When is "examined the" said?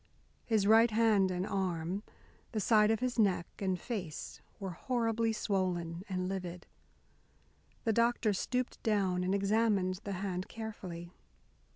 9.35-10.13